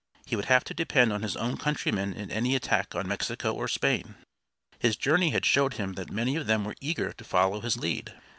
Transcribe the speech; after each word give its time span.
He 0.25 0.35
would 0.35 0.45
have 0.45 0.63
to 0.63 0.73
depend 0.73 1.13
on 1.13 1.21
his 1.21 1.37
own 1.37 1.57
countrymen 1.57 2.11
in 2.11 2.31
any 2.31 2.55
attack 2.55 2.95
on 2.95 3.07
Mexico 3.07 3.53
or 3.53 3.67
Spain. 3.67 4.15
His 4.79 4.95
journey 4.97 5.29
had 5.29 5.45
showed 5.45 5.75
him 5.75 5.93
that 5.93 6.09
many 6.11 6.35
of 6.37 6.47
them 6.47 6.65
were 6.65 6.73
eager 6.81 7.13
to 7.13 7.23
follow 7.23 7.59
his 7.59 7.77
lead. 7.77 8.11